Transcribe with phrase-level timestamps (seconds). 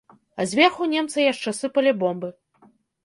[0.39, 2.29] А зверху немцы яшчэ сыпалі бомбы.